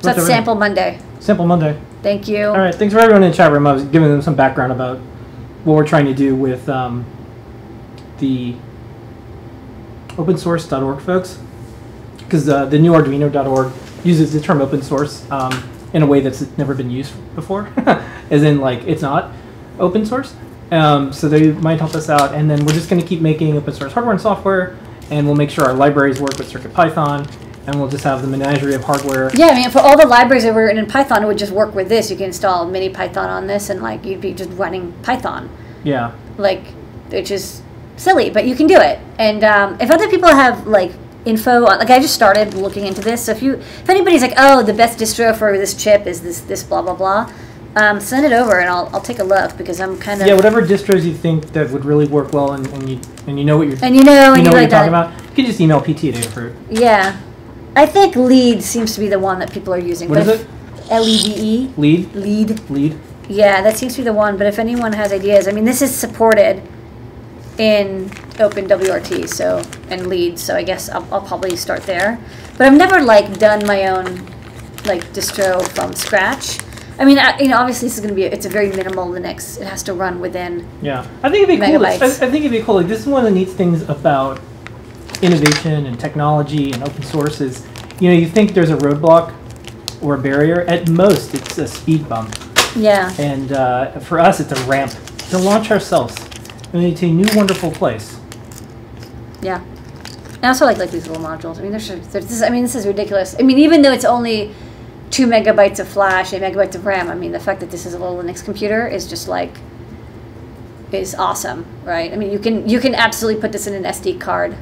[0.00, 0.98] So that's sample Monday.
[1.20, 1.78] Sample Monday.
[2.02, 2.46] Thank you.
[2.46, 2.74] All right.
[2.74, 3.66] Thanks for everyone in the chat room.
[3.66, 4.98] I was giving them some background about
[5.64, 7.04] what we're trying to do with um,
[8.18, 8.54] the
[10.10, 11.38] opensource.org folks,
[12.28, 13.72] because uh, the new Arduino.org
[14.04, 17.72] uses the term open source um, in a way that's never been used before,
[18.30, 19.32] as in like it's not
[19.78, 20.36] open source.
[20.70, 23.56] Um, so they might help us out, and then we're just going to keep making
[23.56, 24.76] open source hardware and software,
[25.10, 27.26] and we'll make sure our libraries work with CircuitPython,
[27.66, 29.30] and we'll just have the menagerie of hardware.
[29.34, 31.52] Yeah, I mean, for all the libraries that were written in Python, it would just
[31.52, 32.10] work with this.
[32.10, 35.48] You can install mini Python on this, and like you'd be just running Python.
[35.84, 36.12] Yeah.
[36.36, 36.66] Like,
[37.08, 37.62] which is
[37.96, 38.98] silly, but you can do it.
[39.18, 40.92] And um, if other people have like
[41.24, 43.24] info on, like I just started looking into this.
[43.24, 46.40] So if you, if anybody's like, oh, the best distro for this chip is this,
[46.40, 47.32] this, blah blah blah.
[47.76, 50.34] Um, send it over and I'll, I'll take a look because I'm kind of yeah
[50.34, 53.58] whatever distros you think that would really work well and, and you and you know
[53.58, 55.34] what you're and you know you and know you what like you're talking about you
[55.36, 56.56] can just email PT to approve.
[56.70, 57.20] Yeah,
[57.76, 60.08] I think LEDE seems to be the one that people are using.
[60.08, 62.70] What but is if- L E D E LEDE LEDE.
[62.70, 62.98] LEDE.
[63.28, 64.38] Yeah, that seems to be the one.
[64.38, 66.62] But if anyone has ideas, I mean, this is supported
[67.58, 70.38] in OpenWrt, so and LEDE.
[70.38, 72.18] So I guess I'll, I'll probably start there.
[72.56, 74.26] But I've never like done my own
[74.84, 76.60] like distro from scratch.
[76.98, 79.06] I mean, I, you know, obviously this is going to be it's a very minimal
[79.06, 79.60] Linux.
[79.60, 80.68] It has to run within.
[80.82, 81.84] Yeah, I think it'd be cool.
[81.84, 82.76] I, I think it'd be cool.
[82.76, 84.40] Like this is one of the neat things about
[85.22, 87.66] innovation and technology and open source is,
[88.00, 89.34] you know, you think there's a roadblock
[90.00, 90.62] or a barrier.
[90.62, 92.36] At most, it's a speed bump,
[92.76, 93.12] Yeah.
[93.18, 94.92] and uh, for us, it's a ramp
[95.30, 96.27] to launch ourselves
[96.72, 98.18] into a new wonderful place.
[99.42, 99.64] Yeah.
[100.42, 101.58] I also like like these little modules.
[101.58, 102.42] I mean, there's, there's this.
[102.42, 103.34] I mean, this is ridiculous.
[103.38, 104.54] I mean, even though it's only
[105.10, 107.08] two megabytes of flash, eight megabytes of RAM.
[107.08, 109.58] I mean, the fact that this is a little Linux computer is just like
[110.92, 112.12] is awesome, right?
[112.12, 114.56] I mean, you can you can absolutely put this in an SD card.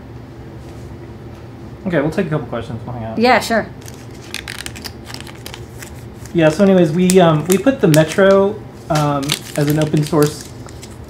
[1.86, 2.82] Okay, we'll take a couple questions.
[2.84, 3.18] We'll hang out.
[3.18, 3.68] Yeah, sure.
[6.34, 6.48] Yeah.
[6.48, 9.24] So, anyways, we um, we put the Metro um,
[9.56, 10.46] as an open source,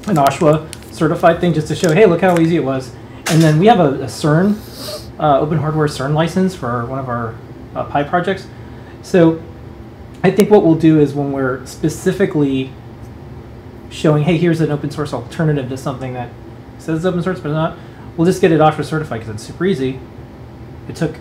[0.09, 2.93] in OSHWA certified thing, just to show, hey, look how easy it was.
[3.29, 4.57] And then we have a, a CERN,
[5.21, 7.35] uh, open hardware CERN license for one of our
[7.75, 8.47] uh, Pi projects.
[9.03, 9.43] So,
[10.25, 12.73] I think what we'll do is when we're specifically
[13.91, 16.31] showing, hey, here's an open source alternative to something that
[16.79, 17.79] says it's open source but it's not,
[18.17, 20.01] we'll just get it OSHWA certified because it's super easy.
[20.89, 21.17] It took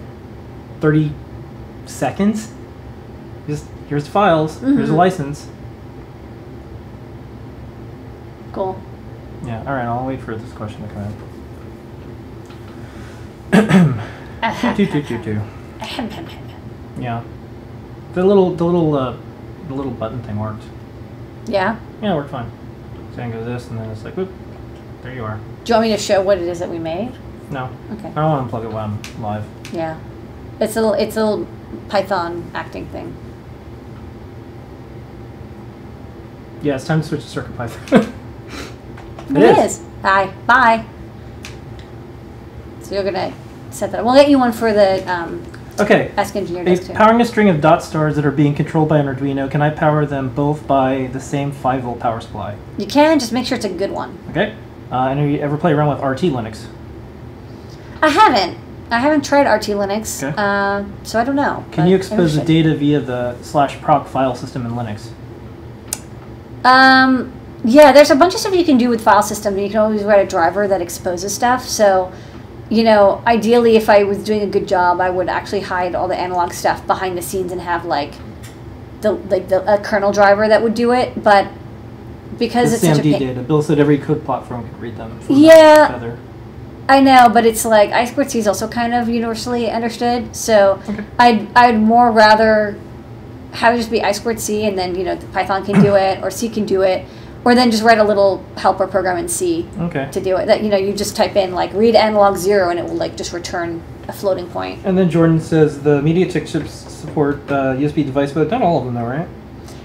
[0.82, 1.12] 30
[1.86, 2.52] seconds.
[3.48, 4.98] Just here's the files, here's the Mhm.
[4.98, 5.48] license.
[8.54, 8.82] Cool.
[9.46, 11.04] Yeah, all right, I'll wait for this question to come
[13.54, 14.76] in.
[14.76, 15.42] Two, two, two, two.
[16.98, 17.24] Yeah,
[18.14, 19.18] the little, the little, uh,
[19.68, 20.64] the little button thing worked.
[21.46, 21.78] yeah.
[22.02, 22.50] Yeah, it worked fine.
[23.12, 24.30] So then goes this, and then it's like, whoop,
[25.02, 25.38] there you are.
[25.66, 27.12] Do you want me to show what it is that we made?
[27.52, 28.08] No, Okay.
[28.08, 29.44] I don't want to unplug it while I'm live.
[29.74, 30.00] Yeah.
[30.60, 31.48] It's a little it's a little
[31.90, 33.14] Python acting thing.
[36.64, 38.12] Yeah, it's time to switch to CircuitPython.
[39.30, 39.82] It is.
[40.02, 40.28] Hi.
[40.46, 40.86] Bye.
[42.82, 43.34] So you're gonna
[43.72, 44.00] set that.
[44.00, 44.06] Up.
[44.06, 45.44] We'll get you one for the um,
[45.80, 46.12] Okay.
[46.16, 46.94] Ask Engineer too.
[46.94, 50.06] powering a string of DotStars that are being controlled by an Arduino, can I power
[50.06, 52.56] them both by the same 5 volt power supply?
[52.78, 54.18] You can just make sure it's a good one.
[54.30, 54.56] Okay.
[54.92, 56.68] Uh, and have you ever play around with RT Linux?
[58.02, 58.58] I haven't.
[58.92, 60.34] I haven't tried RT Linux, Okay.
[60.38, 61.66] uh, so I don't know.
[61.72, 65.10] Can you expose the data via the slash proc file system in Linux?
[66.64, 67.34] Um,
[67.66, 69.58] yeah, there's a bunch of stuff you can do with file system.
[69.58, 71.68] You can always write a driver that exposes stuff.
[71.68, 72.12] So,
[72.70, 76.08] you know, ideally, if I was doing a good job, I would actually hide all
[76.08, 78.14] the analog stuff behind the scenes and have like
[79.02, 81.24] the like the a kernel driver that would do it.
[81.24, 81.48] But
[82.38, 83.42] because it's such a SAMD pain, data.
[83.42, 85.20] Bill said every code platform could read them.
[85.22, 86.18] from Yeah.
[86.88, 90.36] I know, but it's like I squared C is also kind of universally understood.
[90.36, 91.04] So Okay.
[91.18, 92.78] I'd I'd more rather
[93.54, 95.96] have it just be I squared C and then you know the Python can do
[96.08, 97.06] it or C can do it,
[97.46, 100.10] or then just write a little helper program in C Okay.
[100.12, 100.48] to do it.
[100.48, 103.16] That you know you just type in like read analog zero and it will like
[103.16, 104.80] just return a floating point.
[104.86, 108.86] And then Jordan says the MediaTek chips support uh, USB device, but not all of
[108.86, 109.28] them, though, right?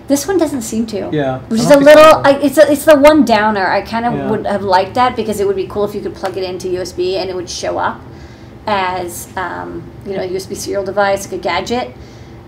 [0.09, 1.09] This one doesn't seem to.
[1.13, 1.39] Yeah.
[1.49, 2.21] Which is a little.
[2.27, 3.67] I, it's a, it's the one downer.
[3.71, 4.31] I kind of Yeah.
[4.31, 6.69] would have liked that because it would be cool if you could plug it into
[6.69, 8.01] USB and it would show up
[8.67, 11.95] as um, you know a USB serial device, like a gadget.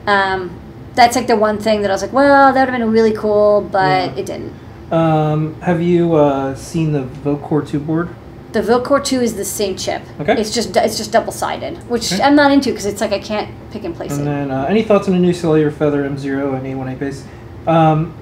[0.07, 0.59] Um,
[0.95, 3.13] that's like the one thing that I was like, well, that would have been really
[3.13, 4.21] cool, but Yeah.
[4.21, 4.53] it didn't.
[4.93, 8.15] Um, have you uh, seen the VoCore 2 board?
[8.53, 10.03] The VoCore two is the same chip.
[10.21, 10.39] Okay.
[10.39, 12.23] It's just it's just double sided, which Okay.
[12.23, 14.25] I'm not into because it's like I can't pick and place And it.
[14.27, 17.25] then uh, any thoughts on a new cellular Feather M0 and A1A base?
[17.67, 18.13] Um,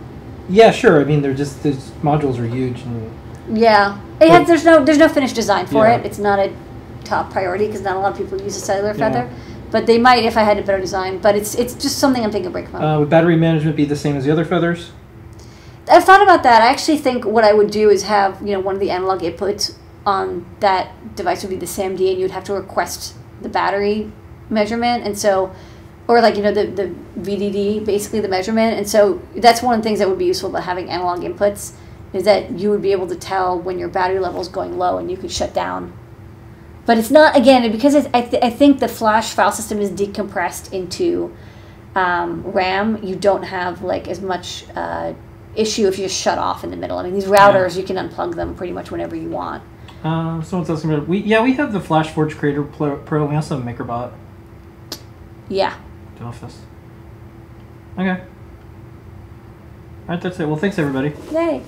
[0.48, 1.00] yeah, sure.
[1.00, 3.10] I mean, they're just these modules are huge, and
[3.58, 5.96] Yeah, it has, there's no there's no finished design for Yeah.
[5.96, 6.06] it.
[6.06, 6.52] It's not a
[7.02, 9.10] top priority because not a lot of people use a cellular Yeah.
[9.10, 9.30] feather,
[9.72, 11.18] but they might if I had a better design.
[11.18, 12.76] But it's it's just something I'm thinking of breaking.
[12.76, 14.92] uh, would battery management be the same as the other feathers?
[15.88, 16.62] I've thought about that.
[16.62, 19.20] I actually think what I would do is have you know one of the analog
[19.20, 19.76] inputs
[20.06, 24.12] on that device would be the SAMD, and you'd have to request the battery
[24.48, 25.54] measurement, and so.
[26.08, 29.80] Or like you know the, the VDD basically the measurement and so that's one of
[29.80, 31.74] the things that would be useful about having analog inputs
[32.12, 34.98] is that you would be able to tell when your battery level is going low
[34.98, 35.96] and you could shut down.
[36.86, 40.72] But it's not again because I, th- I think the flash file system is decompressed
[40.72, 41.34] into
[41.94, 43.02] um, RAM.
[43.04, 45.12] You don't have like as much uh,
[45.56, 46.98] issue if you just shut off in the middle.
[46.98, 49.62] I mean these routers you can unplug them pretty much whenever you want.
[50.04, 53.26] Uh, someone's asking about we yeah we have the FlashForge Creator Pro.
[53.26, 54.12] We also have MakerBot
[55.48, 55.74] Yeah.
[56.18, 56.58] to Office.
[57.98, 58.10] Okay.
[60.08, 60.46] All right, that's it.
[60.46, 61.12] Well, thanks everybody.
[61.32, 61.62] Yay.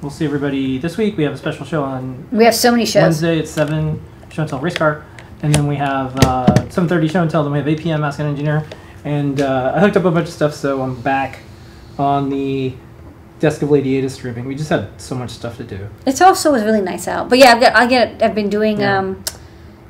[0.00, 1.16] We'll see everybody this week.
[1.16, 3.02] We have a special show on We have so many shows.
[3.02, 4.00] Wednesday at seven.
[4.30, 5.04] Show and tell race car,
[5.42, 7.42] and then we have uh, seven thirty show and tell.
[7.42, 8.04] Then we have eight p.m.
[8.04, 8.64] Ask an Engineer,
[9.04, 11.40] and uh, I hooked up a bunch of stuff, so I'm back
[11.98, 12.74] on the
[13.40, 14.46] desk of Lady Ada streaming.
[14.46, 15.88] We just had so much stuff to do.
[16.06, 17.28] It's also was really nice out.
[17.28, 18.98] But yeah, I've got I get I've been doing Yeah.
[18.98, 19.24] um,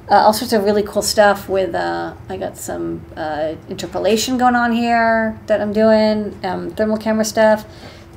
[0.09, 4.55] uh, all sorts of really cool stuff with uh, I got some uh, interpolation going
[4.55, 7.65] on here that I'm doing um, thermal camera stuff.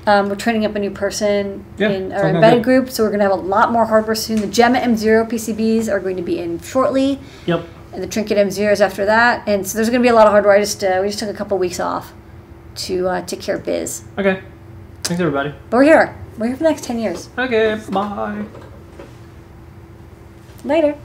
[0.08, 3.20] Um, we're training up a new person Yeah, in our embedded group, so we're going
[3.20, 4.40] to have a lot more hardware soon.
[4.40, 7.66] The Gemma M0 PCBs are going to be in shortly, Yep.
[7.94, 9.48] and the Trinket M0s after that.
[9.48, 10.54] And so there's going to be a lot of hardware.
[10.56, 12.14] I just uh, we just took a couple weeks off
[12.86, 14.42] to uh, take care of biz, Okay.
[15.04, 15.54] Thanks everybody.
[15.70, 16.16] but we're here.
[16.38, 17.30] We're here for the next ten years.
[17.38, 17.80] Okay.
[17.92, 18.46] Bye.
[20.64, 20.96] Later.